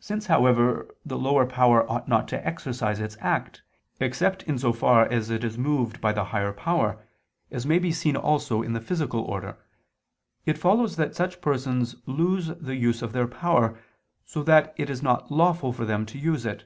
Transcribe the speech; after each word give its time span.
Since, 0.00 0.26
however, 0.26 0.92
the 1.04 1.16
lower 1.16 1.46
power 1.46 1.88
ought 1.88 2.08
not 2.08 2.26
to 2.34 2.44
exercise 2.44 2.98
its 2.98 3.16
act, 3.20 3.62
except 4.00 4.42
in 4.42 4.58
so 4.58 4.72
far 4.72 5.06
as 5.08 5.30
it 5.30 5.44
is 5.44 5.56
moved 5.56 6.00
by 6.00 6.10
the 6.12 6.24
higher 6.34 6.52
power, 6.52 7.00
as 7.52 7.64
may 7.64 7.78
be 7.78 7.92
seen 7.92 8.16
also 8.16 8.60
in 8.60 8.72
the 8.72 8.80
physical 8.80 9.20
order, 9.20 9.56
it 10.46 10.58
follows 10.58 10.96
that 10.96 11.14
such 11.14 11.40
persons 11.40 11.94
lose 12.06 12.48
the 12.58 12.74
use 12.74 13.02
of 13.02 13.12
their 13.12 13.28
power, 13.28 13.78
so 14.24 14.42
that 14.42 14.74
it 14.76 14.90
is 14.90 15.00
not 15.00 15.30
lawful 15.30 15.72
for 15.72 15.84
them 15.84 16.06
to 16.06 16.18
use 16.18 16.44
it. 16.44 16.64